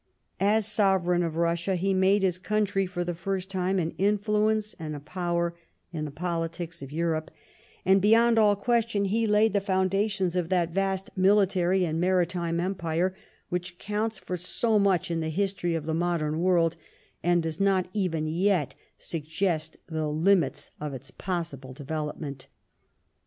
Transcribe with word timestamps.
As 0.39 0.65
sovereign 0.65 1.21
of 1.21 1.35
Kussia 1.35 1.75
he 1.75 1.93
made 1.93 2.23
his 2.23 2.39
country 2.39 2.87
for 2.87 3.03
the 3.03 3.13
first 3.13 3.51
time 3.51 3.77
an 3.77 3.93
influence 3.99 4.73
and 4.79 4.95
a 4.95 4.99
power 4.99 5.55
in 5.93 6.05
the 6.05 6.09
politics 6.09 6.81
of 6.81 6.91
Europe, 6.91 7.29
and 7.85 8.01
beyond 8.01 8.39
all 8.39 8.55
question 8.55 9.05
he 9.05 9.27
laid 9.27 9.53
the 9.53 9.61
foundations 9.61 10.35
of 10.35 10.49
that 10.49 10.71
vast 10.71 11.11
military 11.15 11.85
and 11.85 12.01
maritime 12.01 12.59
empire 12.59 13.13
which 13.49 13.77
counts 13.77 14.17
for 14.17 14.37
so 14.37 14.79
much 14.79 15.11
in 15.11 15.19
the 15.19 15.29
history 15.29 15.75
of 15.75 15.85
the 15.85 15.93
modem 15.93 16.39
world, 16.39 16.77
and 17.21 17.43
does 17.43 17.59
not 17.59 17.87
even 17.93 18.25
yet 18.25 18.73
suggest 18.97 19.77
the 19.85 20.07
limits 20.07 20.71
of 20.81 20.95
its 20.95 21.11
possible 21.11 21.73
development. 21.73 22.47